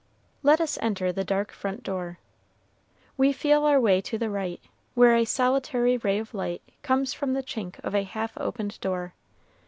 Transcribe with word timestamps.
Let 0.41 0.59
us 0.59 0.79
enter 0.81 1.11
the 1.11 1.23
dark 1.23 1.51
front 1.51 1.83
door. 1.83 2.17
We 3.17 3.31
feel 3.31 3.65
our 3.65 3.79
way 3.79 4.01
to 4.01 4.17
the 4.17 4.31
right, 4.31 4.59
where 4.95 5.15
a 5.15 5.25
solitary 5.25 5.97
ray 5.97 6.17
of 6.17 6.33
light 6.33 6.63
comes 6.81 7.13
from 7.13 7.33
the 7.33 7.43
chink 7.43 7.77
of 7.83 7.93
a 7.93 8.01
half 8.01 8.35
opened 8.35 8.81
door. 8.81 9.13